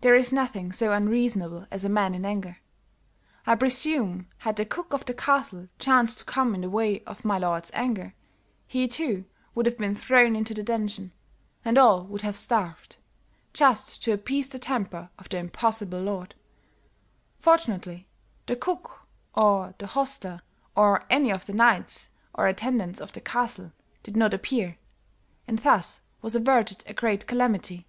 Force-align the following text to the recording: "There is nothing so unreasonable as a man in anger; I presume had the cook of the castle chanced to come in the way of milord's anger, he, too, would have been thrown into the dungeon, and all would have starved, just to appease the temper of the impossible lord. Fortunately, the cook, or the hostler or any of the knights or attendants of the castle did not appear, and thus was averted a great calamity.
"There 0.00 0.14
is 0.14 0.32
nothing 0.32 0.70
so 0.70 0.92
unreasonable 0.92 1.66
as 1.72 1.84
a 1.84 1.88
man 1.88 2.14
in 2.14 2.24
anger; 2.24 2.58
I 3.48 3.56
presume 3.56 4.28
had 4.42 4.54
the 4.54 4.64
cook 4.64 4.92
of 4.92 5.06
the 5.06 5.12
castle 5.12 5.66
chanced 5.80 6.20
to 6.20 6.24
come 6.24 6.54
in 6.54 6.60
the 6.60 6.70
way 6.70 7.00
of 7.02 7.24
milord's 7.24 7.72
anger, 7.74 8.14
he, 8.68 8.86
too, 8.86 9.24
would 9.56 9.66
have 9.66 9.76
been 9.76 9.96
thrown 9.96 10.36
into 10.36 10.54
the 10.54 10.62
dungeon, 10.62 11.10
and 11.64 11.76
all 11.76 12.04
would 12.06 12.20
have 12.22 12.36
starved, 12.36 12.94
just 13.52 14.00
to 14.04 14.12
appease 14.12 14.48
the 14.50 14.60
temper 14.60 15.10
of 15.18 15.28
the 15.28 15.38
impossible 15.38 16.00
lord. 16.00 16.36
Fortunately, 17.40 18.06
the 18.46 18.54
cook, 18.54 19.08
or 19.34 19.74
the 19.80 19.88
hostler 19.88 20.42
or 20.76 21.02
any 21.10 21.32
of 21.32 21.44
the 21.46 21.52
knights 21.52 22.10
or 22.34 22.46
attendants 22.46 23.00
of 23.00 23.14
the 23.14 23.20
castle 23.20 23.72
did 24.04 24.16
not 24.16 24.32
appear, 24.32 24.78
and 25.48 25.58
thus 25.58 26.02
was 26.22 26.36
averted 26.36 26.84
a 26.86 26.94
great 26.94 27.26
calamity. 27.26 27.84